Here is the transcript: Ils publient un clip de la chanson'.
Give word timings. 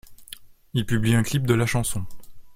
Ils 0.73 0.87
publient 0.87 1.13
un 1.13 1.21
clip 1.21 1.45
de 1.45 1.53
la 1.53 1.67
chanson'. 1.67 2.03